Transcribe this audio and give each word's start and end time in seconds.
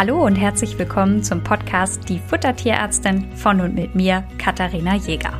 Hallo 0.00 0.24
und 0.24 0.36
herzlich 0.36 0.78
willkommen 0.78 1.22
zum 1.22 1.44
Podcast 1.44 2.08
Die 2.08 2.20
Futtertierärztin 2.20 3.36
von 3.36 3.60
und 3.60 3.74
mit 3.74 3.94
mir, 3.94 4.26
Katharina 4.38 4.96
Jäger. 4.96 5.38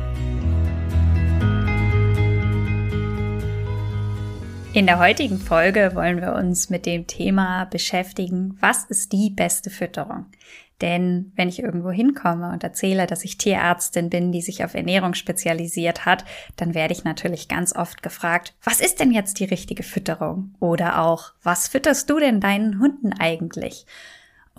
In 4.73 4.85
der 4.85 4.99
heutigen 4.99 5.39
Folge 5.39 5.93
wollen 5.95 6.21
wir 6.21 6.35
uns 6.35 6.69
mit 6.69 6.85
dem 6.85 7.07
Thema 7.07 7.65
beschäftigen, 7.65 8.55
was 8.59 8.83
ist 8.83 9.13
die 9.13 9.31
beste 9.31 9.71
Fütterung? 9.71 10.27
Denn 10.79 11.31
wenn 11.35 11.49
ich 11.49 11.63
irgendwo 11.63 11.89
hinkomme 11.89 12.51
und 12.51 12.63
erzähle, 12.63 13.07
dass 13.07 13.25
ich 13.25 13.39
Tierärztin 13.39 14.11
bin, 14.11 14.31
die 14.31 14.43
sich 14.43 14.63
auf 14.63 14.75
Ernährung 14.75 15.15
spezialisiert 15.15 16.05
hat, 16.05 16.23
dann 16.57 16.75
werde 16.75 16.93
ich 16.93 17.03
natürlich 17.03 17.47
ganz 17.47 17.75
oft 17.75 18.03
gefragt, 18.03 18.53
was 18.63 18.79
ist 18.79 18.99
denn 18.99 19.11
jetzt 19.11 19.39
die 19.39 19.45
richtige 19.45 19.81
Fütterung? 19.81 20.53
Oder 20.59 21.01
auch, 21.01 21.31
was 21.41 21.67
fütterst 21.67 22.11
du 22.11 22.19
denn 22.19 22.39
deinen 22.39 22.79
Hunden 22.79 23.11
eigentlich? 23.11 23.87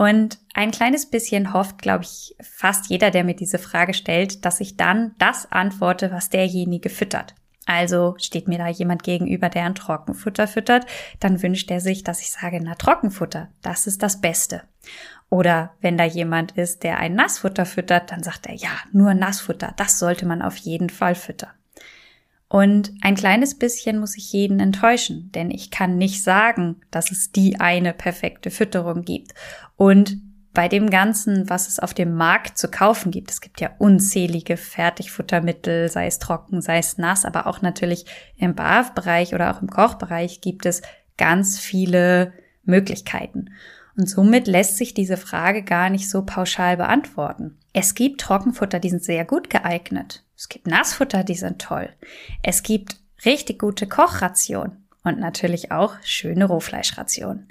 Und 0.03 0.41
ein 0.53 0.73
kleines 0.73 1.07
bisschen 1.07 1.53
hofft, 1.53 1.81
glaube 1.81 2.03
ich, 2.03 2.35
fast 2.41 2.87
jeder, 2.91 3.13
der 3.13 3.23
mir 3.23 3.37
diese 3.37 3.61
Frage 3.61 3.95
stellt, 3.95 4.45
dass 4.45 4.59
ich 4.59 4.77
dann 4.77 5.15
das 5.19 5.53
antworte, 5.53 6.11
was 6.11 6.29
derjenige 6.29 6.91
füttert. 6.91 7.37
Also 7.67 8.17
steht 8.19 8.49
mir 8.49 8.59
da 8.59 8.67
jemand 8.67 9.05
gegenüber, 9.05 9.49
der 9.49 9.65
ein 9.65 9.77
Trockenfutter 9.77 10.49
füttert, 10.49 10.87
dann 11.21 11.41
wünscht 11.41 11.71
er 11.71 11.81
sich, 11.81 12.03
dass 12.03 12.21
ich 12.21 12.33
sage, 12.33 12.59
na 12.61 12.75
Trockenfutter, 12.75 13.51
das 13.63 13.87
ist 13.87 14.03
das 14.03 14.21
Beste. 14.21 14.65
Oder 15.31 15.73
wenn 15.81 15.97
da 15.97 16.05
jemand 16.05 16.51
ist, 16.59 16.83
der 16.83 16.99
ein 16.99 17.15
Nassfutter 17.15 17.65
füttert, 17.65 18.11
dann 18.11 18.25
sagt 18.25 18.47
er, 18.47 18.57
ja, 18.57 18.73
nur 18.91 19.15
Nassfutter, 19.15 19.73
das 19.77 20.01
sollte 20.01 20.27
man 20.27 20.43
auf 20.43 20.57
jeden 20.57 20.91
Fall 20.91 21.15
füttern. 21.15 21.53
Und 22.53 22.93
ein 23.01 23.15
kleines 23.15 23.55
bisschen 23.55 23.99
muss 23.99 24.15
ich 24.19 24.31
jeden 24.31 24.61
enttäuschen, 24.61 25.33
denn 25.33 25.51
ich 25.51 25.71
kann 25.71 25.97
nicht 25.97 26.23
sagen, 26.23 26.83
dass 26.91 27.11
es 27.11 27.33
die 27.33 27.59
eine 27.61 27.95
perfekte 27.95 28.51
Fütterung 28.51 29.07
gibt. 29.07 29.33
Und 29.77 30.19
bei 30.55 30.69
dem 30.69 30.91
Ganzen, 30.91 31.49
was 31.49 31.69
es 31.69 31.79
auf 31.79 31.95
dem 31.95 32.15
Markt 32.15 32.59
zu 32.59 32.69
kaufen 32.69 33.11
gibt, 33.11 33.31
es 33.31 33.41
gibt 33.41 33.61
ja 33.61 33.71
unzählige 33.79 34.57
Fertigfuttermittel, 34.57 35.89
sei 35.89 36.07
es 36.07 36.19
trocken, 36.19 36.61
sei 36.61 36.79
es 36.79 36.99
nass, 36.99 37.25
aber 37.25 37.47
auch 37.47 37.63
natürlich 37.63 38.05
im 38.37 38.55
BAF-Bereich 38.55 39.35
oder 39.35 39.55
auch 39.55 39.63
im 39.63 39.71
Kochbereich 39.71 40.43
gibt 40.43 40.67
es 40.67 40.83
ganz 41.17 41.59
viele 41.59 42.33
Möglichkeiten. 42.65 43.51
Und 43.97 44.09
somit 44.09 44.47
lässt 44.47 44.77
sich 44.77 44.95
diese 44.95 45.17
Frage 45.17 45.63
gar 45.63 45.91
nicht 45.91 46.09
so 46.09 46.23
pauschal 46.23 46.77
beantworten. 46.77 47.59
Es 47.73 47.95
gibt 47.95 48.21
Trockenfutter, 48.21 48.79
die 48.79 48.91
sind 48.91 49.05
sehr 49.05 49.25
gut 49.25 49.51
geeignet. 49.51 50.25
Es 50.37 50.49
gibt 50.49 50.67
Nassfutter, 50.67 51.25
die 51.25 51.35
sind 51.35 51.61
toll. 51.61 51.91
Es 52.43 52.63
gibt 52.63 52.97
richtig 53.25 53.59
gute 53.59 53.87
Kochrationen 53.87 54.89
und 55.05 55.19
natürlich 55.19 55.73
auch 55.73 55.95
schöne 56.03 56.47
Rohfleischrationen. 56.47 57.49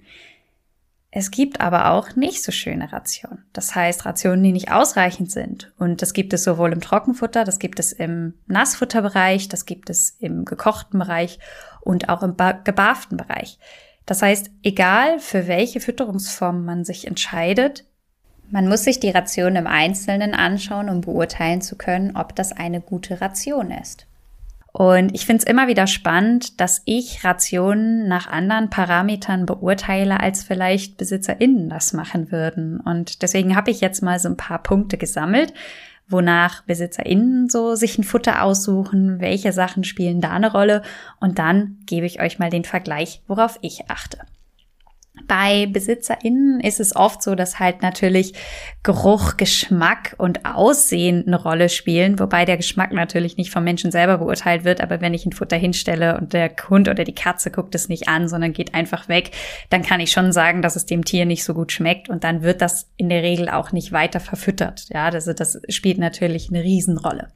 Es 1.13 1.29
gibt 1.29 1.59
aber 1.59 1.91
auch 1.91 2.15
nicht 2.15 2.41
so 2.41 2.53
schöne 2.53 2.93
Rationen. 2.93 3.43
Das 3.51 3.75
heißt, 3.75 4.05
Rationen, 4.05 4.43
die 4.43 4.53
nicht 4.53 4.71
ausreichend 4.71 5.29
sind. 5.29 5.73
Und 5.77 6.01
das 6.01 6.13
gibt 6.13 6.31
es 6.31 6.45
sowohl 6.45 6.71
im 6.71 6.79
Trockenfutter, 6.79 7.43
das 7.43 7.59
gibt 7.59 7.79
es 7.79 7.91
im 7.91 8.35
Nassfutterbereich, 8.47 9.49
das 9.49 9.65
gibt 9.65 9.89
es 9.89 10.11
im 10.19 10.45
gekochten 10.45 10.99
Bereich 10.99 11.37
und 11.81 12.07
auch 12.07 12.23
im 12.23 12.37
gebarften 12.63 13.17
Bereich. 13.17 13.59
Das 14.05 14.21
heißt, 14.21 14.51
egal 14.63 15.19
für 15.19 15.47
welche 15.47 15.81
Fütterungsform 15.81 16.63
man 16.63 16.85
sich 16.85 17.05
entscheidet, 17.05 17.83
man 18.49 18.69
muss 18.69 18.85
sich 18.85 19.01
die 19.01 19.09
Ration 19.09 19.57
im 19.57 19.67
Einzelnen 19.67 20.33
anschauen, 20.33 20.89
um 20.89 21.01
beurteilen 21.01 21.61
zu 21.61 21.77
können, 21.77 22.15
ob 22.15 22.35
das 22.35 22.53
eine 22.53 22.79
gute 22.79 23.19
Ration 23.19 23.71
ist. 23.71 24.07
Und 24.73 25.13
ich 25.13 25.25
finde 25.25 25.43
es 25.43 25.49
immer 25.49 25.67
wieder 25.67 25.85
spannend, 25.85 26.61
dass 26.61 26.81
ich 26.85 27.25
Rationen 27.25 28.07
nach 28.07 28.27
anderen 28.27 28.69
Parametern 28.69 29.45
beurteile, 29.45 30.19
als 30.21 30.43
vielleicht 30.43 30.97
BesitzerInnen 30.97 31.69
das 31.69 31.91
machen 31.91 32.31
würden. 32.31 32.79
Und 32.79 33.21
deswegen 33.21 33.55
habe 33.55 33.71
ich 33.71 33.81
jetzt 33.81 34.01
mal 34.01 34.17
so 34.19 34.29
ein 34.29 34.37
paar 34.37 34.63
Punkte 34.63 34.97
gesammelt, 34.97 35.53
wonach 36.07 36.63
BesitzerInnen 36.63 37.49
so 37.49 37.75
sich 37.75 37.97
ein 37.97 38.05
Futter 38.05 38.43
aussuchen, 38.43 39.19
welche 39.19 39.51
Sachen 39.51 39.83
spielen 39.83 40.21
da 40.21 40.31
eine 40.31 40.51
Rolle. 40.51 40.83
Und 41.19 41.37
dann 41.37 41.77
gebe 41.85 42.05
ich 42.05 42.21
euch 42.21 42.39
mal 42.39 42.49
den 42.49 42.63
Vergleich, 42.63 43.21
worauf 43.27 43.59
ich 43.61 43.89
achte. 43.89 44.19
Bei 45.27 45.65
BesitzerInnen 45.65 46.59
ist 46.59 46.79
es 46.79 46.95
oft 46.95 47.21
so, 47.23 47.35
dass 47.35 47.59
halt 47.59 47.81
natürlich 47.81 48.33
Geruch, 48.83 49.37
Geschmack 49.37 50.15
und 50.17 50.45
Aussehen 50.45 51.23
eine 51.25 51.41
Rolle 51.41 51.69
spielen, 51.69 52.19
wobei 52.19 52.45
der 52.45 52.57
Geschmack 52.57 52.91
natürlich 52.91 53.37
nicht 53.37 53.51
vom 53.51 53.63
Menschen 53.63 53.91
selber 53.91 54.17
beurteilt 54.17 54.63
wird, 54.63 54.81
aber 54.81 55.01
wenn 55.01 55.13
ich 55.13 55.25
ein 55.25 55.31
Futter 55.31 55.57
hinstelle 55.57 56.17
und 56.17 56.33
der 56.33 56.51
Hund 56.69 56.89
oder 56.89 57.03
die 57.03 57.15
Katze 57.15 57.51
guckt 57.51 57.75
es 57.75 57.89
nicht 57.89 58.07
an, 58.07 58.27
sondern 58.27 58.53
geht 58.53 58.73
einfach 58.73 59.07
weg, 59.07 59.31
dann 59.69 59.81
kann 59.81 59.99
ich 59.99 60.11
schon 60.11 60.31
sagen, 60.31 60.61
dass 60.61 60.75
es 60.75 60.85
dem 60.85 61.05
Tier 61.05 61.25
nicht 61.25 61.43
so 61.43 61.53
gut 61.53 61.71
schmeckt 61.71 62.09
und 62.09 62.23
dann 62.23 62.41
wird 62.41 62.61
das 62.61 62.89
in 62.97 63.09
der 63.09 63.23
Regel 63.23 63.49
auch 63.49 63.71
nicht 63.71 63.91
weiter 63.91 64.19
verfüttert. 64.19 64.85
Ja, 64.89 65.05
also 65.05 65.33
das 65.33 65.61
spielt 65.69 65.97
natürlich 65.97 66.49
eine 66.49 66.63
Riesenrolle. 66.63 67.29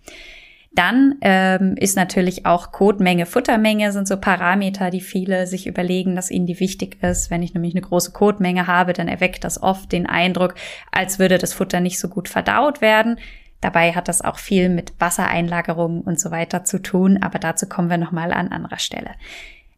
Dann 0.76 1.16
ähm, 1.22 1.76
ist 1.78 1.96
natürlich 1.96 2.46
auch 2.46 2.74
Kotmenge, 2.74 3.26
Futtermenge 3.26 3.94
sind 3.94 4.10
so 4.10 4.18
Parameter, 4.18 4.90
die 4.90 5.00
viele 5.00 5.48
sich 5.48 5.68
überlegen, 5.68 6.18
dass 6.18 6.30
ihnen 6.30 6.48
die 6.48 6.60
wichtig 6.60 7.02
ist. 7.02 7.32
Wenn 7.32 7.44
ich 7.44 7.54
nämlich 7.54 7.74
eine 7.74 7.82
große 7.82 8.12
Kotmenge 8.12 8.68
habe, 8.68 8.92
dann 8.92 9.08
erweckt 9.08 9.46
das 9.46 9.64
oft 9.64 9.94
den 9.94 10.06
Eindruck, 10.06 10.56
als 10.92 11.18
würde 11.18 11.38
das 11.38 11.54
Futter 11.54 11.80
nicht 11.80 11.98
so 11.98 12.10
gut 12.10 12.28
verdaut 12.28 12.82
werden. 12.82 13.18
Dabei 13.62 13.94
hat 13.94 14.10
das 14.10 14.22
auch 14.22 14.38
viel 14.38 14.68
mit 14.68 14.94
Wassereinlagerungen 15.00 16.02
und 16.02 16.20
so 16.20 16.30
weiter 16.30 16.66
zu 16.66 16.82
tun, 16.82 17.20
aber 17.22 17.40
dazu 17.40 17.68
kommen 17.68 17.90
wir 17.90 17.98
nochmal 17.98 18.34
an 18.34 18.50
anderer 18.50 18.80
Stelle. 18.80 19.12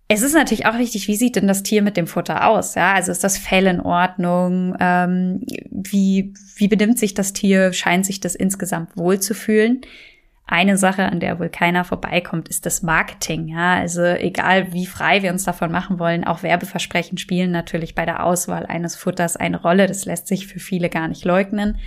Es 0.07 0.23
ist 0.23 0.33
natürlich 0.33 0.65
auch 0.65 0.77
wichtig, 0.79 1.07
wie 1.07 1.15
sieht 1.15 1.35
denn 1.35 1.47
das 1.47 1.63
Tier 1.63 1.83
mit 1.83 1.95
dem 1.95 2.07
Futter 2.07 2.47
aus? 2.47 2.75
Ja, 2.75 2.93
also 2.93 3.11
ist 3.11 3.23
das 3.23 3.37
Fell 3.37 3.67
in 3.67 3.81
Ordnung? 3.81 4.75
Ähm, 4.79 5.41
wie, 5.69 6.33
wie 6.55 6.67
benimmt 6.67 6.97
sich 6.97 7.13
das 7.13 7.33
Tier? 7.33 7.71
Scheint 7.71 8.05
sich 8.05 8.19
das 8.19 8.33
insgesamt 8.33 8.97
wohl 8.97 9.19
zu 9.19 9.35
fühlen? 9.35 9.81
Eine 10.49 10.77
Sache, 10.77 11.03
an 11.03 11.19
der 11.19 11.39
wohl 11.39 11.49
keiner 11.49 11.83
vorbeikommt, 11.83 12.47
ist 12.47 12.65
das 12.65 12.81
Marketing. 12.81 13.49
Ja, 13.49 13.75
also 13.75 14.01
egal 14.01 14.71
wie 14.71 14.85
frei 14.85 15.21
wir 15.21 15.31
uns 15.31 15.43
davon 15.43 15.71
machen 15.71 15.99
wollen, 15.99 16.23
auch 16.23 16.41
Werbeversprechen 16.41 17.17
spielen 17.17 17.51
natürlich 17.51 17.95
bei 17.95 18.05
der 18.05 18.23
Auswahl 18.23 18.65
eines 18.65 18.95
Futters 18.95 19.35
eine 19.35 19.61
Rolle. 19.61 19.87
Das 19.87 20.05
lässt 20.05 20.27
sich 20.27 20.47
für 20.47 20.59
viele 20.59 20.89
gar 20.89 21.09
nicht 21.09 21.25
leugnen. 21.25 21.79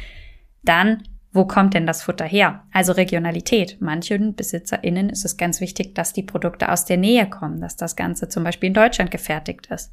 Dann, 0.63 1.03
wo 1.33 1.47
kommt 1.47 1.73
denn 1.73 1.87
das 1.87 2.03
Futter 2.03 2.27
her? 2.27 2.65
Also 2.71 2.93
Regionalität. 2.93 3.79
Manchen 3.81 4.35
BesitzerInnen 4.35 5.09
ist 5.09 5.25
es 5.25 5.39
ganz 5.39 5.63
wichtig, 5.63 5.95
dass 5.95 6.13
die 6.13 6.23
Produkte 6.23 6.71
aus 6.71 6.85
der 6.85 6.99
Nähe 6.99 7.31
kommen, 7.31 7.63
dass 7.63 7.77
das 7.77 7.97
Ganze 7.97 8.29
zum 8.29 8.45
Beispiel 8.45 8.67
in 8.69 8.75
Deutschland 8.75 9.11
gefertigt 9.11 9.69
ist. 9.69 9.91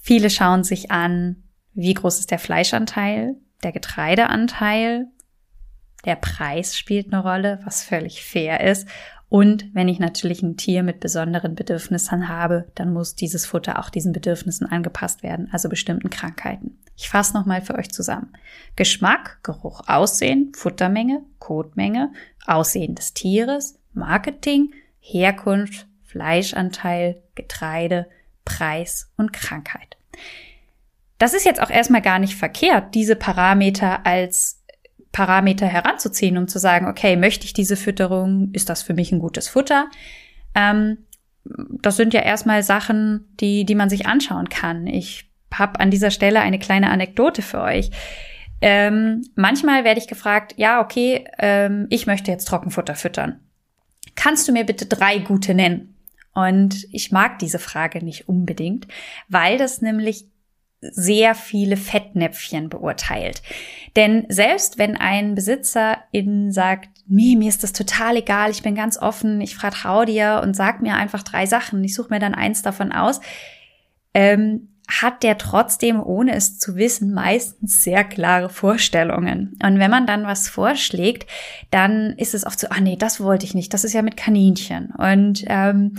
Viele 0.00 0.30
schauen 0.30 0.64
sich 0.64 0.90
an, 0.90 1.44
wie 1.74 1.94
groß 1.94 2.18
ist 2.18 2.32
der 2.32 2.40
Fleischanteil, 2.40 3.36
der 3.62 3.70
Getreideanteil, 3.70 5.06
der 6.04 6.16
Preis 6.16 6.76
spielt 6.76 7.12
eine 7.12 7.22
Rolle, 7.22 7.60
was 7.64 7.84
völlig 7.84 8.24
fair 8.24 8.60
ist. 8.60 8.88
Und 9.28 9.74
wenn 9.74 9.88
ich 9.88 9.98
natürlich 9.98 10.42
ein 10.42 10.58
Tier 10.58 10.82
mit 10.82 11.00
besonderen 11.00 11.54
Bedürfnissen 11.54 12.28
habe, 12.28 12.66
dann 12.74 12.92
muss 12.92 13.14
dieses 13.14 13.46
Futter 13.46 13.78
auch 13.78 13.88
diesen 13.88 14.12
Bedürfnissen 14.12 14.66
angepasst 14.66 15.22
werden, 15.22 15.48
also 15.52 15.70
bestimmten 15.70 16.10
Krankheiten. 16.10 16.78
Ich 16.96 17.08
fasse 17.08 17.34
nochmal 17.34 17.62
für 17.62 17.74
euch 17.74 17.90
zusammen. 17.90 18.32
Geschmack, 18.76 19.38
Geruch, 19.42 19.88
Aussehen, 19.88 20.52
Futtermenge, 20.54 21.22
Kotmenge, 21.38 22.12
Aussehen 22.46 22.94
des 22.94 23.14
Tieres, 23.14 23.78
Marketing, 23.94 24.74
Herkunft, 25.00 25.86
Fleischanteil, 26.04 27.22
Getreide, 27.34 28.06
Preis 28.44 29.10
und 29.16 29.32
Krankheit. 29.32 29.96
Das 31.18 31.34
ist 31.34 31.46
jetzt 31.46 31.62
auch 31.62 31.70
erstmal 31.70 32.02
gar 32.02 32.18
nicht 32.18 32.34
verkehrt, 32.34 32.94
diese 32.94 33.16
Parameter 33.16 34.04
als 34.04 34.61
Parameter 35.12 35.66
heranzuziehen, 35.66 36.38
um 36.38 36.48
zu 36.48 36.58
sagen, 36.58 36.86
okay, 36.86 37.16
möchte 37.16 37.44
ich 37.44 37.52
diese 37.52 37.76
Fütterung? 37.76 38.50
Ist 38.52 38.68
das 38.68 38.82
für 38.82 38.94
mich 38.94 39.12
ein 39.12 39.18
gutes 39.18 39.48
Futter? 39.48 39.88
Ähm, 40.54 40.98
das 41.44 41.96
sind 41.96 42.14
ja 42.14 42.20
erstmal 42.20 42.62
Sachen, 42.62 43.26
die, 43.40 43.64
die 43.64 43.74
man 43.74 43.90
sich 43.90 44.06
anschauen 44.06 44.48
kann. 44.48 44.86
Ich 44.86 45.30
habe 45.52 45.80
an 45.80 45.90
dieser 45.90 46.10
Stelle 46.10 46.40
eine 46.40 46.58
kleine 46.58 46.90
Anekdote 46.90 47.42
für 47.42 47.60
euch. 47.60 47.90
Ähm, 48.60 49.26
manchmal 49.34 49.84
werde 49.84 50.00
ich 50.00 50.06
gefragt, 50.06 50.54
ja, 50.56 50.80
okay, 50.80 51.24
ähm, 51.38 51.86
ich 51.90 52.06
möchte 52.06 52.30
jetzt 52.30 52.46
Trockenfutter 52.46 52.94
füttern. 52.94 53.40
Kannst 54.14 54.46
du 54.46 54.52
mir 54.52 54.64
bitte 54.64 54.86
drei 54.86 55.18
gute 55.18 55.54
nennen? 55.54 55.96
Und 56.32 56.86
ich 56.92 57.12
mag 57.12 57.38
diese 57.40 57.58
Frage 57.58 58.02
nicht 58.02 58.28
unbedingt, 58.28 58.86
weil 59.28 59.58
das 59.58 59.82
nämlich 59.82 60.26
sehr 60.82 61.34
viele 61.34 61.76
Fettnäpfchen 61.76 62.68
beurteilt. 62.68 63.42
Denn 63.94 64.26
selbst 64.28 64.78
wenn 64.78 64.96
ein 64.96 65.34
Besitzer 65.34 65.98
in 66.10 66.52
sagt, 66.52 66.88
nee, 67.06 67.36
mir 67.36 67.48
ist 67.48 67.62
das 67.62 67.72
total 67.72 68.16
egal, 68.16 68.50
ich 68.50 68.62
bin 68.62 68.74
ganz 68.74 68.98
offen, 68.98 69.40
ich 69.40 69.56
vertraue 69.56 70.06
dir 70.06 70.40
und 70.42 70.54
sag 70.54 70.82
mir 70.82 70.96
einfach 70.96 71.22
drei 71.22 71.46
Sachen, 71.46 71.82
ich 71.84 71.94
suche 71.94 72.10
mir 72.10 72.18
dann 72.18 72.34
eins 72.34 72.62
davon 72.62 72.92
aus, 72.92 73.20
ähm, 74.14 74.68
hat 74.88 75.22
der 75.22 75.38
trotzdem, 75.38 76.02
ohne 76.02 76.34
es 76.34 76.58
zu 76.58 76.76
wissen, 76.76 77.14
meistens 77.14 77.82
sehr 77.82 78.04
klare 78.04 78.48
Vorstellungen. 78.48 79.56
Und 79.62 79.78
wenn 79.78 79.90
man 79.90 80.06
dann 80.06 80.26
was 80.26 80.48
vorschlägt, 80.48 81.30
dann 81.70 82.14
ist 82.18 82.34
es 82.34 82.44
oft 82.44 82.58
so, 82.58 82.68
ah 82.68 82.80
nee, 82.80 82.96
das 82.96 83.20
wollte 83.20 83.46
ich 83.46 83.54
nicht, 83.54 83.72
das 83.72 83.84
ist 83.84 83.92
ja 83.92 84.02
mit 84.02 84.16
Kaninchen. 84.16 84.92
Und 84.96 85.44
ähm, 85.46 85.94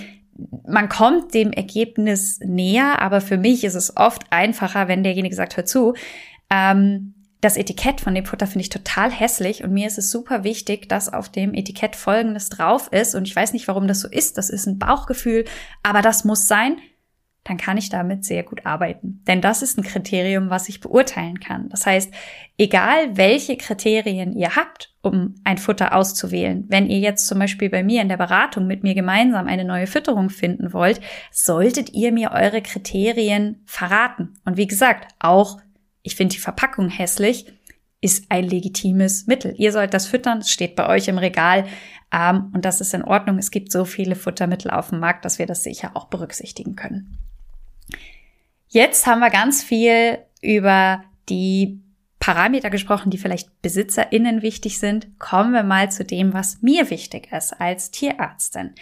man 0.67 0.89
kommt 0.89 1.33
dem 1.33 1.51
Ergebnis 1.51 2.39
näher, 2.39 3.01
aber 3.01 3.21
für 3.21 3.37
mich 3.37 3.63
ist 3.63 3.75
es 3.75 3.95
oft 3.95 4.23
einfacher, 4.31 4.87
wenn 4.87 5.03
derjenige 5.03 5.35
sagt, 5.35 5.57
hör 5.57 5.65
zu, 5.65 5.93
ähm, 6.49 7.13
das 7.41 7.57
Etikett 7.57 7.99
von 7.99 8.15
dem 8.15 8.25
Futter 8.25 8.47
finde 8.47 8.61
ich 8.61 8.69
total 8.69 9.11
hässlich 9.11 9.63
und 9.63 9.73
mir 9.73 9.85
ist 9.85 9.97
es 9.97 10.09
super 10.09 10.45
wichtig, 10.45 10.87
dass 10.87 11.11
auf 11.11 11.29
dem 11.29 11.53
Etikett 11.53 11.95
Folgendes 11.95 12.49
drauf 12.49 12.87
ist 12.91 13.15
und 13.15 13.27
ich 13.27 13.35
weiß 13.35 13.51
nicht, 13.51 13.67
warum 13.67 13.87
das 13.87 13.99
so 13.99 14.07
ist, 14.07 14.37
das 14.37 14.49
ist 14.49 14.65
ein 14.65 14.79
Bauchgefühl, 14.79 15.43
aber 15.83 16.01
das 16.01 16.23
muss 16.23 16.47
sein, 16.47 16.77
dann 17.43 17.57
kann 17.57 17.77
ich 17.77 17.89
damit 17.89 18.23
sehr 18.23 18.43
gut 18.43 18.65
arbeiten. 18.65 19.21
Denn 19.27 19.41
das 19.41 19.61
ist 19.61 19.77
ein 19.77 19.83
Kriterium, 19.83 20.49
was 20.49 20.69
ich 20.69 20.79
beurteilen 20.79 21.39
kann. 21.39 21.67
Das 21.69 21.85
heißt, 21.85 22.13
egal 22.57 23.17
welche 23.17 23.57
Kriterien 23.57 24.33
ihr 24.33 24.55
habt, 24.55 24.93
um 25.01 25.35
ein 25.43 25.57
Futter 25.57 25.93
auszuwählen, 25.93 26.65
wenn 26.69 26.87
ihr 26.87 26.99
jetzt 26.99 27.27
zum 27.27 27.39
Beispiel 27.39 27.69
bei 27.69 27.83
mir 27.83 28.01
in 28.01 28.07
der 28.07 28.17
Beratung 28.17 28.65
mit 28.65 28.83
mir 28.83 28.95
gemeinsam 28.95 29.47
eine 29.47 29.65
neue 29.65 29.87
Fütterung 29.87 30.29
finden 30.29 30.71
wollt, 30.71 31.01
solltet 31.31 31.93
ihr 31.93 32.13
mir 32.13 32.31
eure 32.31 32.61
Kriterien 32.61 33.61
verraten. 33.65 34.35
Und 34.45 34.55
wie 34.55 34.67
gesagt, 34.67 35.13
auch 35.19 35.59
ich 36.01 36.15
finde 36.15 36.35
die 36.35 36.41
Verpackung 36.41 36.89
hässlich, 36.89 37.45
ist 38.01 38.25
ein 38.29 38.43
legitimes 38.43 39.27
Mittel. 39.27 39.55
Ihr 39.57 39.71
sollt 39.71 39.93
das 39.93 40.07
füttern, 40.07 40.39
es 40.39 40.51
steht 40.51 40.75
bei 40.75 40.87
euch 40.87 41.07
im 41.07 41.17
Regal 41.17 41.65
ähm, 42.13 42.51
und 42.53 42.65
das 42.65 42.81
ist 42.81 42.93
in 42.93 43.03
Ordnung. 43.03 43.37
Es 43.37 43.49
gibt 43.49 43.71
so 43.71 43.85
viele 43.85 44.15
Futtermittel 44.15 44.69
auf 44.71 44.89
dem 44.89 44.99
Markt, 44.99 45.23
dass 45.23 45.39
wir 45.39 45.45
das 45.45 45.63
sicher 45.63 45.91
auch 45.93 46.05
berücksichtigen 46.05 46.75
können. 46.75 47.17
Jetzt 48.73 49.05
haben 49.05 49.19
wir 49.19 49.29
ganz 49.29 49.63
viel 49.63 50.17
über 50.41 51.03
die 51.29 51.79
Parameter 52.17 52.71
gesprochen, 52.71 53.11
die 53.11 53.19
vielleicht 53.19 53.61
BesitzerInnen 53.61 54.41
wichtig 54.41 54.79
sind. 54.79 55.19
Kommen 55.19 55.53
wir 55.53 55.61
mal 55.61 55.91
zu 55.91 56.03
dem, 56.03 56.33
was 56.33 56.63
mir 56.63 56.89
wichtig 56.89 57.31
ist 57.31 57.53
als 57.53 57.91
Tierärztin. 57.91 58.73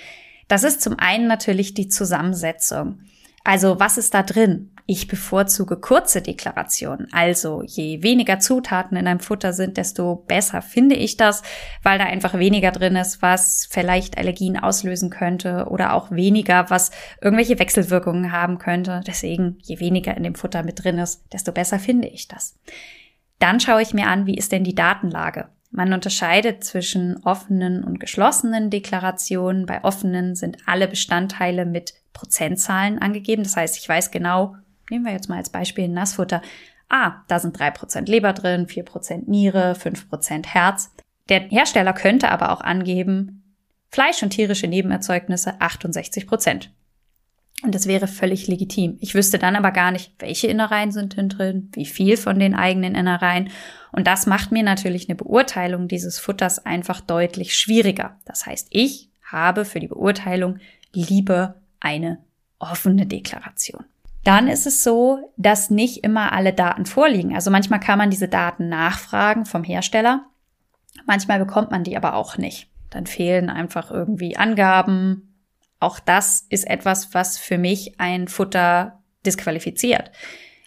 Das 0.47 0.63
ist 0.63 0.81
zum 0.81 0.97
einen 0.97 1.27
natürlich 1.27 1.73
die 1.73 1.89
Zusammensetzung. 1.89 3.01
Also 3.43 3.79
was 3.79 3.97
ist 3.97 4.13
da 4.13 4.23
drin? 4.23 4.71
Ich 4.85 5.07
bevorzuge 5.07 5.77
kurze 5.77 6.21
Deklarationen. 6.21 7.07
Also 7.11 7.63
je 7.63 8.03
weniger 8.03 8.39
Zutaten 8.39 8.97
in 8.97 9.07
einem 9.07 9.19
Futter 9.19 9.53
sind, 9.53 9.77
desto 9.77 10.15
besser 10.15 10.61
finde 10.61 10.95
ich 10.95 11.17
das, 11.17 11.43
weil 11.81 11.97
da 11.97 12.05
einfach 12.05 12.33
weniger 12.33 12.71
drin 12.71 12.95
ist, 12.95 13.21
was 13.21 13.67
vielleicht 13.69 14.17
Allergien 14.17 14.57
auslösen 14.57 15.09
könnte 15.09 15.67
oder 15.69 15.93
auch 15.93 16.11
weniger, 16.11 16.69
was 16.69 16.91
irgendwelche 17.21 17.57
Wechselwirkungen 17.57 18.31
haben 18.31 18.57
könnte. 18.57 19.01
Deswegen, 19.07 19.57
je 19.61 19.79
weniger 19.79 20.15
in 20.17 20.23
dem 20.23 20.35
Futter 20.35 20.63
mit 20.63 20.83
drin 20.83 20.97
ist, 20.97 21.23
desto 21.31 21.51
besser 21.51 21.79
finde 21.79 22.07
ich 22.07 22.27
das. 22.27 22.59
Dann 23.39 23.59
schaue 23.59 23.81
ich 23.81 23.94
mir 23.94 24.07
an, 24.07 24.25
wie 24.27 24.35
ist 24.37 24.51
denn 24.51 24.63
die 24.63 24.75
Datenlage? 24.75 25.49
Man 25.71 25.94
unterscheidet 25.94 26.65
zwischen 26.65 27.23
offenen 27.23 27.83
und 27.83 27.99
geschlossenen 27.99 28.69
Deklarationen. 28.69 29.65
Bei 29.65 29.83
offenen 29.85 30.35
sind 30.35 30.57
alle 30.65 30.89
Bestandteile 30.89 31.65
mit 31.65 31.94
Prozentzahlen 32.13 32.99
angegeben. 32.99 33.43
Das 33.43 33.55
heißt, 33.55 33.77
ich 33.77 33.87
weiß 33.87 34.11
genau, 34.11 34.55
nehmen 34.89 35.05
wir 35.05 35.13
jetzt 35.13 35.29
mal 35.29 35.37
als 35.37 35.49
Beispiel 35.49 35.87
Nassfutter, 35.87 36.41
ah, 36.89 37.23
da 37.27 37.39
sind 37.39 37.57
drei 37.57 37.71
Prozent 37.71 38.09
Leber 38.09 38.33
drin, 38.33 38.67
vier 38.67 38.83
Prozent 38.83 39.27
Niere, 39.27 39.75
fünf 39.75 40.09
Prozent 40.09 40.53
Herz. 40.53 40.91
Der 41.29 41.41
Hersteller 41.41 41.93
könnte 41.93 42.29
aber 42.29 42.51
auch 42.51 42.61
angeben, 42.61 43.41
Fleisch 43.89 44.23
und 44.23 44.29
tierische 44.29 44.67
Nebenerzeugnisse 44.67 45.59
68%. 45.59 46.25
Prozent. 46.25 46.71
Und 47.63 47.75
das 47.75 47.87
wäre 47.87 48.07
völlig 48.07 48.47
legitim. 48.47 48.97
Ich 49.01 49.13
wüsste 49.13 49.37
dann 49.37 49.55
aber 49.55 49.71
gar 49.71 49.91
nicht, 49.91 50.13
welche 50.19 50.47
Innereien 50.47 50.91
sind 50.91 51.17
denn 51.17 51.29
drin, 51.29 51.69
wie 51.73 51.85
viel 51.85 52.17
von 52.17 52.39
den 52.39 52.55
eigenen 52.55 52.95
Innereien. 52.95 53.49
Und 53.91 54.07
das 54.07 54.25
macht 54.25 54.51
mir 54.51 54.63
natürlich 54.63 55.09
eine 55.09 55.15
Beurteilung 55.15 55.87
dieses 55.87 56.17
Futters 56.17 56.65
einfach 56.65 57.01
deutlich 57.01 57.55
schwieriger. 57.55 58.17
Das 58.25 58.45
heißt, 58.45 58.67
ich 58.71 59.09
habe 59.23 59.65
für 59.65 59.79
die 59.79 59.89
Beurteilung 59.89 60.57
lieber 60.93 61.60
eine 61.81 62.19
offene 62.60 63.06
Deklaration. 63.06 63.83
Dann 64.24 64.48
ist 64.48 64.68
es 64.68 64.83
so, 64.83 65.33
dass 65.36 65.69
nicht 65.69 66.04
immer 66.04 66.31
alle 66.31 66.54
Daten 66.54 66.86
vorliegen. 66.86 67.36
Also 67.36 67.50
manchmal 67.50 67.80
kann 67.80 67.98
man 67.98 68.12
diese 68.12 68.28
Daten 68.28 68.69
nachfragen 68.69 69.45
vom 69.45 69.63
Hersteller. 69.63 70.25
Manchmal 71.06 71.39
bekommt 71.39 71.72
man 71.72 71.83
die 71.83 71.98
aber 71.98 72.13
auch 72.13 72.38
nicht. 72.38 72.69
Dann 72.92 73.07
fehlen 73.07 73.50
einfach 73.50 73.89
irgendwie 73.89 74.38
Angaben. 74.38 75.36
Auch 75.80 76.00
das 76.00 76.45
ist 76.50 76.69
etwas, 76.69 77.13
was 77.13 77.39
für 77.39 77.57
mich 77.57 78.00
ein 78.00 78.28
Futter 78.28 79.00
disqualifiziert. 79.25 80.12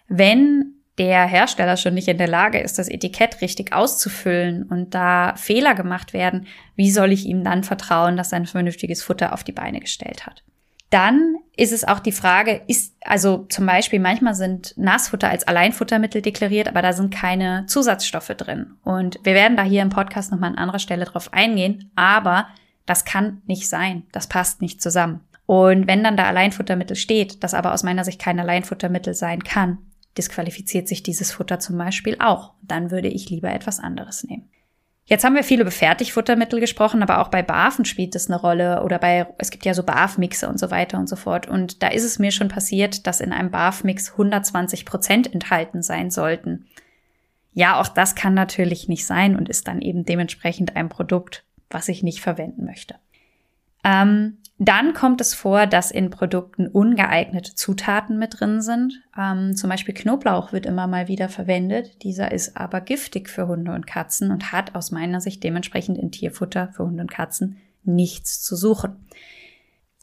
Wenn 0.08 0.74
der 0.98 1.26
Hersteller 1.26 1.76
schon 1.76 1.94
nicht 1.94 2.08
in 2.08 2.18
der 2.18 2.28
Lage 2.28 2.58
ist, 2.58 2.78
das 2.78 2.88
Etikett 2.88 3.40
richtig 3.40 3.72
auszufüllen 3.72 4.64
und 4.64 4.94
da 4.94 5.34
Fehler 5.36 5.74
gemacht 5.74 6.12
werden, 6.12 6.46
wie 6.76 6.90
soll 6.90 7.12
ich 7.12 7.26
ihm 7.26 7.44
dann 7.44 7.64
vertrauen, 7.64 8.16
dass 8.16 8.32
er 8.32 8.36
ein 8.36 8.46
vernünftiges 8.46 9.02
Futter 9.02 9.32
auf 9.32 9.44
die 9.44 9.52
Beine 9.52 9.80
gestellt 9.80 10.26
hat? 10.26 10.44
Dann 10.94 11.38
ist 11.56 11.72
es 11.72 11.82
auch 11.82 11.98
die 11.98 12.12
Frage, 12.12 12.62
ist, 12.68 12.94
also 13.00 13.46
zum 13.48 13.66
Beispiel 13.66 13.98
manchmal 13.98 14.36
sind 14.36 14.78
Nassfutter 14.78 15.28
als 15.28 15.42
Alleinfuttermittel 15.48 16.22
deklariert, 16.22 16.68
aber 16.68 16.82
da 16.82 16.92
sind 16.92 17.12
keine 17.12 17.66
Zusatzstoffe 17.66 18.28
drin. 18.28 18.76
Und 18.84 19.18
wir 19.24 19.34
werden 19.34 19.56
da 19.56 19.64
hier 19.64 19.82
im 19.82 19.90
Podcast 19.90 20.30
nochmal 20.30 20.50
an 20.50 20.56
anderer 20.58 20.78
Stelle 20.78 21.04
drauf 21.04 21.32
eingehen, 21.32 21.90
aber 21.96 22.46
das 22.86 23.04
kann 23.04 23.42
nicht 23.46 23.68
sein. 23.68 24.04
Das 24.12 24.28
passt 24.28 24.62
nicht 24.62 24.80
zusammen. 24.80 25.18
Und 25.46 25.88
wenn 25.88 26.04
dann 26.04 26.16
da 26.16 26.26
Alleinfuttermittel 26.26 26.94
steht, 26.94 27.42
das 27.42 27.54
aber 27.54 27.74
aus 27.74 27.82
meiner 27.82 28.04
Sicht 28.04 28.20
kein 28.20 28.38
Alleinfuttermittel 28.38 29.14
sein 29.14 29.42
kann, 29.42 29.78
disqualifiziert 30.16 30.86
sich 30.86 31.02
dieses 31.02 31.32
Futter 31.32 31.58
zum 31.58 31.76
Beispiel 31.76 32.18
auch. 32.20 32.52
Dann 32.62 32.92
würde 32.92 33.08
ich 33.08 33.28
lieber 33.30 33.52
etwas 33.52 33.80
anderes 33.80 34.22
nehmen. 34.22 34.48
Jetzt 35.06 35.22
haben 35.22 35.34
wir 35.34 35.44
viel 35.44 35.60
über 35.60 35.70
Fertigfuttermittel 35.70 36.60
gesprochen, 36.60 37.02
aber 37.02 37.20
auch 37.20 37.28
bei 37.28 37.42
Barfen 37.42 37.84
spielt 37.84 38.14
es 38.14 38.30
eine 38.30 38.40
Rolle 38.40 38.82
oder 38.82 38.98
bei, 38.98 39.26
es 39.36 39.50
gibt 39.50 39.66
ja 39.66 39.74
so 39.74 39.82
Barfmixe 39.82 40.48
und 40.48 40.58
so 40.58 40.70
weiter 40.70 40.98
und 40.98 41.08
so 41.08 41.16
fort. 41.16 41.46
Und 41.46 41.82
da 41.82 41.88
ist 41.88 42.04
es 42.04 42.18
mir 42.18 42.30
schon 42.30 42.48
passiert, 42.48 43.06
dass 43.06 43.20
in 43.20 43.32
einem 43.32 43.50
Barfmix 43.50 44.12
120 44.12 44.86
Prozent 44.86 45.32
enthalten 45.32 45.82
sein 45.82 46.10
sollten. 46.10 46.66
Ja, 47.52 47.80
auch 47.80 47.88
das 47.88 48.14
kann 48.14 48.32
natürlich 48.32 48.88
nicht 48.88 49.04
sein 49.04 49.36
und 49.36 49.50
ist 49.50 49.68
dann 49.68 49.82
eben 49.82 50.06
dementsprechend 50.06 50.74
ein 50.74 50.88
Produkt, 50.88 51.44
was 51.68 51.88
ich 51.88 52.02
nicht 52.02 52.20
verwenden 52.20 52.64
möchte. 52.64 52.94
Ähm, 53.84 54.38
dann 54.58 54.94
kommt 54.94 55.20
es 55.20 55.34
vor, 55.34 55.66
dass 55.66 55.90
in 55.90 56.10
Produkten 56.10 56.68
ungeeignete 56.68 57.54
Zutaten 57.54 58.18
mit 58.18 58.40
drin 58.40 58.60
sind. 58.60 59.02
Ähm, 59.18 59.56
zum 59.56 59.68
Beispiel 59.68 59.94
Knoblauch 59.94 60.52
wird 60.52 60.64
immer 60.64 60.86
mal 60.86 61.08
wieder 61.08 61.28
verwendet. 61.28 62.02
Dieser 62.02 62.30
ist 62.30 62.56
aber 62.56 62.80
giftig 62.80 63.28
für 63.28 63.48
Hunde 63.48 63.72
und 63.72 63.86
Katzen 63.86 64.30
und 64.30 64.52
hat 64.52 64.74
aus 64.74 64.92
meiner 64.92 65.20
Sicht 65.20 65.42
dementsprechend 65.42 65.98
in 65.98 66.12
Tierfutter 66.12 66.72
für 66.72 66.84
Hunde 66.84 67.02
und 67.02 67.10
Katzen 67.10 67.58
nichts 67.82 68.40
zu 68.42 68.54
suchen. 68.54 69.06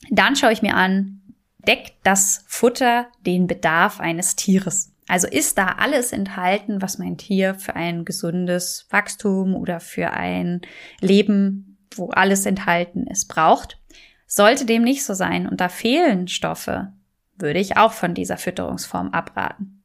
Dann 0.10 0.36
schaue 0.36 0.52
ich 0.52 0.62
mir 0.62 0.76
an, 0.76 1.22
deckt 1.66 1.94
das 2.04 2.44
Futter 2.48 3.08
den 3.26 3.48
Bedarf 3.48 4.00
eines 4.00 4.36
Tieres? 4.36 4.94
Also 5.08 5.28
ist 5.28 5.58
da 5.58 5.76
alles 5.78 6.12
enthalten, 6.12 6.82
was 6.82 6.98
mein 6.98 7.18
Tier 7.18 7.56
für 7.56 7.76
ein 7.76 8.06
gesundes 8.06 8.88
Wachstum 8.90 9.56
oder 9.56 9.80
für 9.80 10.12
ein 10.12 10.62
Leben, 11.00 11.71
wo 11.96 12.10
alles 12.10 12.46
enthalten 12.46 13.08
ist, 13.08 13.26
braucht? 13.26 13.80
Sollte 14.28 14.66
dem 14.66 14.84
nicht 14.84 15.04
so 15.04 15.14
sein 15.14 15.48
und 15.48 15.60
da 15.60 15.70
fehlen 15.70 16.28
Stoffe, 16.28 16.94
würde 17.38 17.60
ich 17.60 17.78
auch 17.78 17.92
von 17.92 18.14
dieser 18.14 18.38
Fütterungsform 18.38 19.10
abraten. 19.10 19.84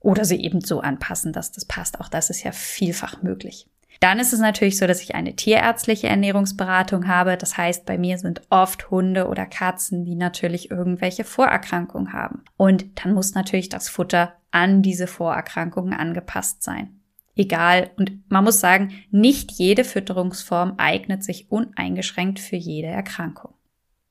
Oder 0.00 0.24
sie 0.24 0.42
eben 0.42 0.60
so 0.60 0.80
anpassen, 0.80 1.32
dass 1.32 1.52
das 1.52 1.64
passt. 1.64 2.00
Auch 2.00 2.08
das 2.08 2.30
ist 2.30 2.42
ja 2.42 2.52
vielfach 2.52 3.22
möglich. 3.22 3.68
Dann 4.00 4.18
ist 4.18 4.32
es 4.32 4.40
natürlich 4.40 4.78
so, 4.78 4.86
dass 4.88 5.00
ich 5.00 5.14
eine 5.14 5.36
tierärztliche 5.36 6.08
Ernährungsberatung 6.08 7.06
habe. 7.06 7.36
Das 7.36 7.56
heißt, 7.56 7.86
bei 7.86 7.98
mir 7.98 8.18
sind 8.18 8.42
oft 8.50 8.90
Hunde 8.90 9.28
oder 9.28 9.46
Katzen, 9.46 10.04
die 10.04 10.16
natürlich 10.16 10.72
irgendwelche 10.72 11.22
Vorerkrankungen 11.22 12.12
haben. 12.12 12.42
Und 12.56 12.84
dann 13.04 13.14
muss 13.14 13.34
natürlich 13.34 13.68
das 13.68 13.88
Futter 13.88 14.32
an 14.50 14.82
diese 14.82 15.06
Vorerkrankungen 15.06 15.92
angepasst 15.92 16.64
sein. 16.64 17.01
Egal. 17.34 17.90
Und 17.96 18.30
man 18.30 18.44
muss 18.44 18.60
sagen, 18.60 18.92
nicht 19.10 19.52
jede 19.52 19.84
Fütterungsform 19.84 20.74
eignet 20.76 21.24
sich 21.24 21.50
uneingeschränkt 21.50 22.40
für 22.40 22.56
jede 22.56 22.88
Erkrankung. 22.88 23.54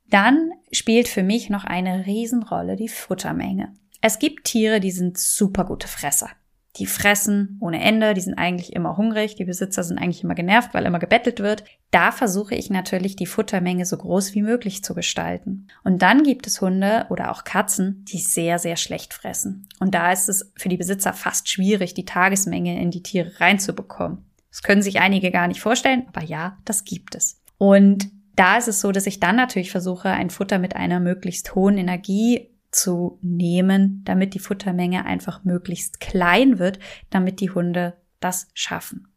Dann 0.09 0.51
spielt 0.71 1.07
für 1.07 1.23
mich 1.23 1.49
noch 1.49 1.63
eine 1.63 2.05
Riesenrolle 2.05 2.75
die 2.75 2.89
Futtermenge. 2.89 3.73
Es 4.01 4.19
gibt 4.19 4.45
Tiere, 4.45 4.79
die 4.79 4.91
sind 4.91 5.17
super 5.17 5.63
gute 5.63 5.87
Fresser. 5.87 6.29
Die 6.77 6.85
fressen 6.85 7.57
ohne 7.59 7.81
Ende, 7.81 8.13
die 8.13 8.21
sind 8.21 8.35
eigentlich 8.35 8.73
immer 8.73 8.95
hungrig, 8.95 9.35
die 9.35 9.43
Besitzer 9.43 9.83
sind 9.83 9.97
eigentlich 9.97 10.23
immer 10.23 10.35
genervt, 10.35 10.73
weil 10.73 10.85
immer 10.85 10.99
gebettelt 10.99 11.41
wird. 11.41 11.65
Da 11.91 12.13
versuche 12.13 12.55
ich 12.55 12.69
natürlich 12.69 13.17
die 13.17 13.25
Futtermenge 13.25 13.85
so 13.85 13.97
groß 13.97 14.33
wie 14.35 14.41
möglich 14.41 14.83
zu 14.83 14.95
gestalten. 14.95 15.67
Und 15.83 16.01
dann 16.01 16.23
gibt 16.23 16.47
es 16.47 16.61
Hunde 16.61 17.07
oder 17.09 17.31
auch 17.31 17.43
Katzen, 17.43 18.05
die 18.05 18.19
sehr, 18.19 18.57
sehr 18.57 18.77
schlecht 18.77 19.13
fressen. 19.13 19.67
Und 19.79 19.93
da 19.93 20.13
ist 20.13 20.29
es 20.29 20.53
für 20.55 20.69
die 20.69 20.77
Besitzer 20.77 21.11
fast 21.11 21.49
schwierig, 21.49 21.93
die 21.93 22.05
Tagesmenge 22.05 22.81
in 22.81 22.89
die 22.89 23.03
Tiere 23.03 23.39
reinzubekommen. 23.41 24.25
Das 24.49 24.63
können 24.63 24.81
sich 24.81 24.99
einige 24.99 25.31
gar 25.31 25.47
nicht 25.47 25.61
vorstellen, 25.61 26.05
aber 26.07 26.23
ja, 26.23 26.57
das 26.63 26.85
gibt 26.85 27.15
es. 27.15 27.41
Und 27.57 28.09
da 28.35 28.57
ist 28.57 28.67
es 28.67 28.79
so, 28.79 28.91
dass 28.91 29.07
ich 29.07 29.19
dann 29.19 29.35
natürlich 29.35 29.71
versuche, 29.71 30.09
ein 30.09 30.29
Futter 30.29 30.57
mit 30.57 30.75
einer 30.75 30.99
möglichst 30.99 31.53
hohen 31.53 31.77
Energie 31.77 32.50
zu 32.71 33.19
nehmen, 33.21 34.01
damit 34.05 34.33
die 34.33 34.39
Futtermenge 34.39 35.05
einfach 35.05 35.43
möglichst 35.43 35.99
klein 35.99 36.59
wird, 36.59 36.79
damit 37.09 37.39
die 37.39 37.49
Hunde 37.49 37.93
das 38.19 38.47
schaffen. 38.53 39.07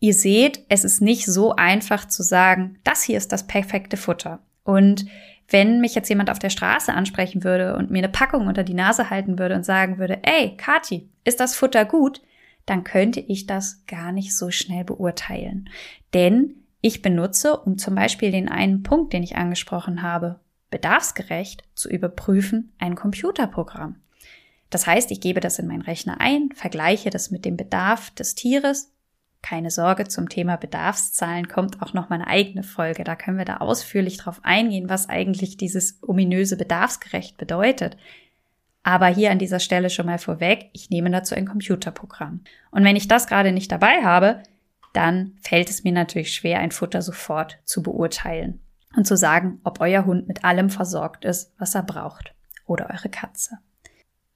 Ihr 0.00 0.14
seht, 0.14 0.64
es 0.68 0.84
ist 0.84 1.00
nicht 1.00 1.26
so 1.26 1.56
einfach 1.56 2.06
zu 2.06 2.22
sagen, 2.22 2.78
das 2.84 3.02
hier 3.02 3.16
ist 3.16 3.32
das 3.32 3.46
perfekte 3.46 3.96
Futter 3.96 4.40
Und 4.62 5.06
wenn 5.48 5.80
mich 5.80 5.94
jetzt 5.94 6.08
jemand 6.08 6.30
auf 6.30 6.38
der 6.38 6.50
Straße 6.50 6.92
ansprechen 6.92 7.42
würde 7.42 7.74
und 7.76 7.90
mir 7.90 7.98
eine 7.98 8.10
Packung 8.10 8.46
unter 8.46 8.64
die 8.64 8.74
Nase 8.74 9.08
halten 9.10 9.38
würde 9.38 9.54
und 9.54 9.64
sagen 9.64 9.98
würde, 9.98 10.20
ey, 10.22 10.56
Kati, 10.56 11.08
ist 11.24 11.40
das 11.40 11.54
Futter 11.54 11.84
gut? 11.84 12.20
Dann 12.66 12.84
könnte 12.84 13.20
ich 13.20 13.46
das 13.46 13.84
gar 13.86 14.12
nicht 14.12 14.36
so 14.36 14.50
schnell 14.50 14.84
beurteilen. 14.84 15.70
Denn 16.12 16.54
ich 16.82 17.00
benutze, 17.00 17.56
um 17.56 17.78
zum 17.78 17.94
Beispiel 17.94 18.30
den 18.30 18.48
einen 18.48 18.82
Punkt, 18.82 19.14
den 19.14 19.22
ich 19.22 19.36
angesprochen 19.36 20.02
habe, 20.02 20.38
bedarfsgerecht 20.70 21.64
zu 21.74 21.88
überprüfen, 21.88 22.72
ein 22.78 22.94
Computerprogramm. 22.94 23.96
Das 24.70 24.86
heißt, 24.86 25.10
ich 25.10 25.20
gebe 25.20 25.40
das 25.40 25.58
in 25.58 25.66
meinen 25.66 25.82
Rechner 25.82 26.20
ein, 26.20 26.50
vergleiche 26.54 27.10
das 27.10 27.30
mit 27.30 27.44
dem 27.44 27.56
Bedarf 27.56 28.10
des 28.10 28.34
Tieres. 28.34 28.92
Keine 29.40 29.70
Sorge, 29.70 30.08
zum 30.08 30.28
Thema 30.28 30.56
Bedarfszahlen 30.56 31.48
kommt 31.48 31.80
auch 31.80 31.94
noch 31.94 32.10
meine 32.10 32.26
eigene 32.26 32.62
Folge. 32.62 33.04
Da 33.04 33.16
können 33.16 33.38
wir 33.38 33.44
da 33.44 33.58
ausführlich 33.58 34.18
drauf 34.18 34.40
eingehen, 34.42 34.90
was 34.90 35.08
eigentlich 35.08 35.56
dieses 35.56 36.00
ominöse 36.02 36.56
bedarfsgerecht 36.56 37.38
bedeutet. 37.38 37.96
Aber 38.82 39.06
hier 39.06 39.30
an 39.30 39.38
dieser 39.38 39.60
Stelle 39.60 39.90
schon 39.90 40.06
mal 40.06 40.18
vorweg, 40.18 40.70
ich 40.72 40.90
nehme 40.90 41.10
dazu 41.10 41.34
ein 41.34 41.46
Computerprogramm. 41.46 42.42
Und 42.70 42.84
wenn 42.84 42.96
ich 42.96 43.08
das 43.08 43.26
gerade 43.26 43.52
nicht 43.52 43.70
dabei 43.70 44.02
habe, 44.02 44.42
dann 44.92 45.34
fällt 45.40 45.70
es 45.70 45.84
mir 45.84 45.92
natürlich 45.92 46.34
schwer, 46.34 46.58
ein 46.58 46.72
Futter 46.72 47.00
sofort 47.00 47.58
zu 47.64 47.82
beurteilen 47.82 48.60
und 48.98 49.06
zu 49.06 49.16
sagen, 49.16 49.60
ob 49.62 49.80
euer 49.80 50.04
Hund 50.06 50.26
mit 50.26 50.44
allem 50.44 50.70
versorgt 50.70 51.24
ist, 51.24 51.52
was 51.56 51.76
er 51.76 51.84
braucht 51.84 52.34
oder 52.66 52.90
eure 52.90 53.08
Katze. 53.08 53.58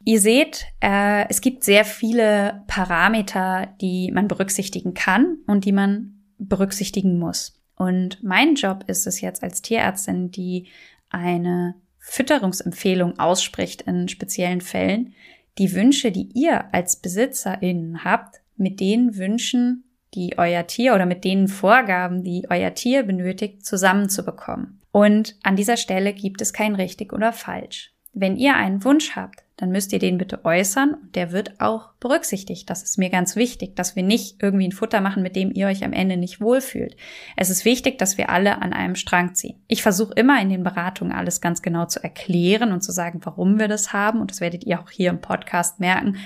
Ihr 0.05 0.21
seht, 0.21 0.67
äh, 0.81 1.29
es 1.29 1.41
gibt 1.41 1.65
sehr 1.65 1.85
viele 1.85 2.63
Parameter, 2.69 3.75
die 3.81 4.13
man 4.13 4.29
berücksichtigen 4.29 4.95
kann 4.95 5.39
und 5.49 5.65
die 5.65 5.73
man 5.73 6.23
berücksichtigen 6.39 7.19
muss. 7.19 7.61
Und 7.75 8.23
mein 8.23 8.55
Job 8.55 8.85
ist 8.87 9.07
es 9.09 9.21
jetzt 9.21 9.43
als 9.43 9.63
Tierärztin, 9.63 10.31
die 10.31 10.69
eine 11.11 11.75
Fütterungsempfehlung 11.99 13.19
ausspricht 13.19 13.83
in 13.83 14.09
speziellen 14.09 14.61
Fällen, 14.61 15.13
die 15.59 15.75
Wünsche, 15.75 16.13
die 16.13 16.31
ihr 16.35 16.73
als 16.73 16.97
BesitzerInnen 16.97 18.05
habt, 18.05 18.41
mit 18.57 18.79
den 18.79 19.17
Wünschen, 19.17 19.85
die 20.15 20.39
euer 20.39 20.67
Tier 20.67 20.95
oder 20.95 21.07
mit 21.07 21.25
den 21.25 21.49
Vorgaben, 21.49 22.23
die 22.23 22.47
euer 22.51 22.75
Tier 22.75 23.03
benötigt, 23.03 23.65
zusammenzubekommen. 23.65 24.81
Und 24.93 25.37
an 25.43 25.57
dieser 25.57 25.77
Stelle 25.77 26.13
gibt 26.13 26.43
es 26.43 26.53
kein 26.53 26.75
richtig 26.75 27.13
oder 27.13 27.33
falsch. 27.33 27.93
Wenn 28.15 28.37
ihr 28.37 28.55
einen 28.55 28.85
Wunsch 28.85 29.17
habt, 29.17 29.43
dann 29.57 29.71
müsst 29.71 29.93
ihr 29.93 29.99
den 29.99 30.19
bitte 30.19 30.45
äußern 30.45 30.95
und 30.95 31.15
der 31.15 31.33
wird 31.33 31.61
auch 31.61 31.93
berücksichtigt. 32.01 32.69
Das 32.69 32.83
ist 32.83 32.99
mir 32.99 33.09
ganz 33.11 33.37
wichtig, 33.37 33.77
dass 33.77 33.97
wir 33.97 34.03
nicht 34.03 34.43
irgendwie 34.43 34.67
ein 34.67 34.73
Futter 34.73 35.01
machen, 35.01 35.23
mit 35.23 35.37
dem 35.37 35.53
ihr 35.53 35.69
euch 35.69 35.85
am 35.85 35.93
Ende 35.93 36.17
nicht 36.17 36.41
wohlfühlt. 36.41 36.97
Es 37.37 37.49
ist 37.49 37.65
wichtig, 37.65 37.97
dass 37.99 38.19
wir 38.19 38.29
alle 38.29 38.61
an 38.61 38.73
einem 38.73 38.97
Strang 38.97 39.35
ziehen. 39.35 39.63
Ich 39.69 39.83
versuche 39.83 40.15
immer 40.15 40.43
in 40.43 40.51
den 40.51 40.65
Beratungen 40.65 41.13
alles 41.13 41.41
ganz 41.41 41.63
genau 41.63 41.87
zu 41.87 42.03
erklären 42.03 42.73
und 42.73 42.83
zu 42.83 42.93
sagen, 42.93 43.21
warum 43.23 43.59
wir 43.59 43.69
das 43.69 43.93
haben 43.93 44.21
und 44.21 44.31
das 44.31 44.41
werdet 44.41 44.65
ihr 44.65 44.81
auch 44.81 44.91
hier 44.91 45.09
im 45.09 45.21
Podcast 45.21 45.81
merken, 45.81 46.17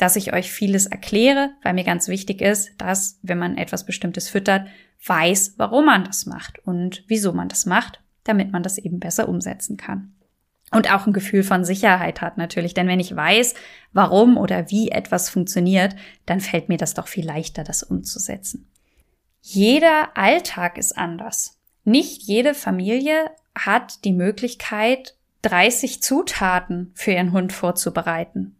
dass 0.00 0.16
ich 0.16 0.32
euch 0.32 0.50
vieles 0.50 0.86
erkläre, 0.86 1.50
weil 1.62 1.74
mir 1.74 1.84
ganz 1.84 2.08
wichtig 2.08 2.40
ist, 2.40 2.70
dass, 2.78 3.18
wenn 3.22 3.38
man 3.38 3.56
etwas 3.56 3.84
Bestimmtes 3.84 4.28
füttert, 4.28 4.66
weiß, 5.04 5.54
warum 5.56 5.86
man 5.86 6.04
das 6.04 6.26
macht 6.26 6.58
und 6.66 7.04
wieso 7.06 7.32
man 7.32 7.48
das 7.48 7.66
macht, 7.66 8.00
damit 8.24 8.52
man 8.52 8.62
das 8.62 8.78
eben 8.78 9.00
besser 9.00 9.28
umsetzen 9.28 9.76
kann. 9.76 10.14
Und 10.70 10.92
auch 10.92 11.06
ein 11.06 11.12
Gefühl 11.12 11.42
von 11.42 11.64
Sicherheit 11.64 12.20
hat 12.20 12.38
natürlich, 12.38 12.74
denn 12.74 12.86
wenn 12.86 13.00
ich 13.00 13.14
weiß, 13.14 13.54
warum 13.92 14.36
oder 14.36 14.70
wie 14.70 14.90
etwas 14.90 15.28
funktioniert, 15.28 15.96
dann 16.26 16.40
fällt 16.40 16.68
mir 16.68 16.78
das 16.78 16.94
doch 16.94 17.08
viel 17.08 17.26
leichter, 17.26 17.64
das 17.64 17.82
umzusetzen. 17.82 18.70
Jeder 19.42 20.16
Alltag 20.16 20.78
ist 20.78 20.96
anders. 20.96 21.58
Nicht 21.84 22.22
jede 22.22 22.54
Familie 22.54 23.30
hat 23.54 24.04
die 24.04 24.12
Möglichkeit, 24.12 25.16
30 25.42 26.02
Zutaten 26.02 26.92
für 26.94 27.12
ihren 27.12 27.32
Hund 27.32 27.52
vorzubereiten. 27.52 28.56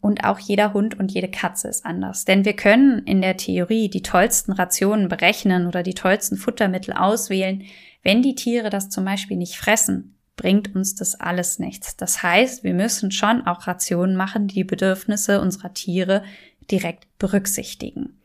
Und 0.00 0.24
auch 0.24 0.38
jeder 0.38 0.74
Hund 0.74 0.98
und 0.98 1.12
jede 1.12 1.28
Katze 1.28 1.68
ist 1.68 1.84
anders. 1.84 2.24
Denn 2.24 2.44
wir 2.44 2.54
können 2.54 3.00
in 3.04 3.20
der 3.20 3.36
Theorie 3.36 3.88
die 3.88 4.02
tollsten 4.02 4.52
Rationen 4.52 5.08
berechnen 5.08 5.66
oder 5.66 5.82
die 5.82 5.94
tollsten 5.94 6.36
Futtermittel 6.36 6.94
auswählen. 6.94 7.64
Wenn 8.02 8.22
die 8.22 8.36
Tiere 8.36 8.70
das 8.70 8.90
zum 8.90 9.04
Beispiel 9.04 9.36
nicht 9.36 9.56
fressen, 9.56 10.14
bringt 10.36 10.74
uns 10.74 10.94
das 10.94 11.18
alles 11.18 11.58
nichts. 11.58 11.96
Das 11.96 12.22
heißt, 12.22 12.64
wir 12.64 12.72
müssen 12.72 13.10
schon 13.10 13.46
auch 13.46 13.66
Rationen 13.66 14.16
machen, 14.16 14.46
die 14.46 14.54
die 14.54 14.64
Bedürfnisse 14.64 15.40
unserer 15.40 15.74
Tiere 15.74 16.22
direkt 16.70 17.06
berücksichtigen. 17.18 18.20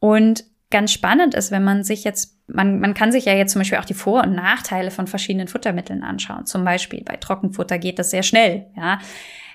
Und 0.00 0.44
ganz 0.70 0.92
spannend 0.92 1.34
ist, 1.34 1.50
wenn 1.50 1.64
man 1.64 1.84
sich 1.84 2.04
jetzt, 2.04 2.36
man, 2.48 2.80
man 2.80 2.94
kann 2.94 3.12
sich 3.12 3.24
ja 3.26 3.34
jetzt 3.34 3.52
zum 3.52 3.60
Beispiel 3.60 3.78
auch 3.78 3.84
die 3.84 3.94
Vor- 3.94 4.24
und 4.24 4.34
Nachteile 4.34 4.90
von 4.90 5.06
verschiedenen 5.06 5.48
Futtermitteln 5.48 6.02
anschauen. 6.02 6.46
Zum 6.46 6.64
Beispiel 6.64 7.02
bei 7.04 7.16
Trockenfutter 7.16 7.78
geht 7.78 7.98
das 7.98 8.10
sehr 8.10 8.24
schnell, 8.24 8.66
ja. 8.76 8.98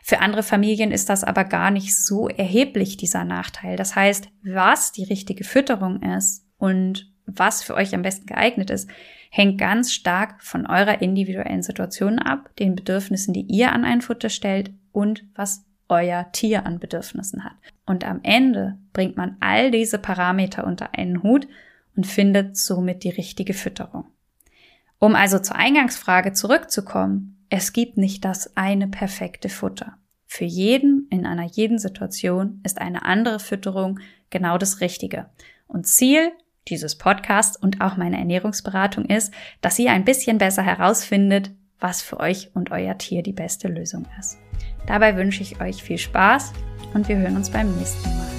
Für 0.09 0.21
andere 0.21 0.41
Familien 0.41 0.89
ist 0.89 1.07
das 1.09 1.23
aber 1.23 1.43
gar 1.43 1.69
nicht 1.69 1.95
so 1.95 2.29
erheblich, 2.29 2.97
dieser 2.97 3.25
Nachteil. 3.25 3.75
Das 3.75 3.95
heißt, 3.95 4.29
was 4.41 4.91
die 4.91 5.03
richtige 5.03 5.43
Fütterung 5.43 6.01
ist 6.01 6.47
und 6.57 7.13
was 7.27 7.61
für 7.61 7.75
euch 7.75 7.93
am 7.93 8.01
besten 8.01 8.25
geeignet 8.25 8.71
ist, 8.71 8.89
hängt 9.29 9.59
ganz 9.59 9.93
stark 9.93 10.41
von 10.41 10.65
eurer 10.65 11.03
individuellen 11.03 11.61
Situation 11.61 12.17
ab, 12.17 12.49
den 12.57 12.75
Bedürfnissen, 12.75 13.35
die 13.35 13.43
ihr 13.43 13.71
an 13.71 13.85
ein 13.85 14.01
Futter 14.01 14.29
stellt 14.29 14.73
und 14.91 15.25
was 15.35 15.63
euer 15.89 16.31
Tier 16.31 16.65
an 16.65 16.79
Bedürfnissen 16.79 17.43
hat. 17.43 17.53
Und 17.85 18.03
am 18.03 18.21
Ende 18.23 18.79
bringt 18.93 19.15
man 19.15 19.37
all 19.41 19.69
diese 19.69 19.99
Parameter 19.99 20.65
unter 20.65 20.95
einen 20.95 21.21
Hut 21.21 21.47
und 21.95 22.07
findet 22.07 22.57
somit 22.57 23.03
die 23.03 23.11
richtige 23.11 23.53
Fütterung. 23.53 24.05
Um 24.97 25.13
also 25.13 25.37
zur 25.37 25.55
Eingangsfrage 25.55 26.33
zurückzukommen, 26.33 27.45
es 27.51 27.73
gibt 27.73 27.97
nicht 27.97 28.25
das 28.25 28.57
eine 28.57 28.87
perfekte 28.87 29.49
Futter. 29.49 29.98
Für 30.31 30.45
jeden 30.45 31.07
in 31.09 31.25
einer 31.25 31.45
jeden 31.45 31.79
Situation 31.79 32.61
ist 32.63 32.79
eine 32.79 33.03
andere 33.03 33.39
Fütterung 33.39 33.99
genau 34.29 34.59
das 34.59 34.79
Richtige. 34.79 35.25
Und 35.67 35.87
Ziel 35.87 36.31
dieses 36.67 36.95
Podcasts 36.95 37.57
und 37.57 37.81
auch 37.81 37.97
meine 37.97 38.19
Ernährungsberatung 38.19 39.05
ist, 39.05 39.33
dass 39.61 39.79
ihr 39.79 39.91
ein 39.91 40.05
bisschen 40.05 40.37
besser 40.37 40.61
herausfindet, 40.61 41.49
was 41.79 42.03
für 42.03 42.19
euch 42.19 42.51
und 42.53 42.69
euer 42.69 42.95
Tier 42.99 43.23
die 43.23 43.33
beste 43.33 43.69
Lösung 43.69 44.05
ist. 44.19 44.37
Dabei 44.85 45.17
wünsche 45.17 45.41
ich 45.41 45.59
euch 45.61 45.81
viel 45.81 45.97
Spaß 45.97 46.53
und 46.93 47.07
wir 47.09 47.17
hören 47.17 47.35
uns 47.35 47.49
beim 47.49 47.75
nächsten 47.75 48.07
Mal. 48.09 48.38